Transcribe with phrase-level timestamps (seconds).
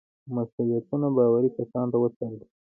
[0.35, 2.45] مسئولیتونه باوري کسانو ته وسپارل شي.